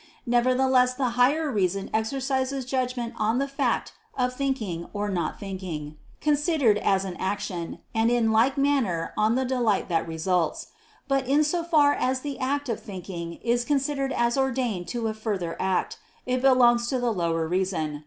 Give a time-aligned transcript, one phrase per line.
[0.25, 6.79] Nevertheless the higher reason exercises judgment on the fact of thinking or not thinking, considered
[6.79, 10.69] as an action; and in like manner on the delight that results.
[11.07, 15.13] But in so far as the act of thinking is considered as ordained to a
[15.13, 17.99] further act, it belongs to the lower reason.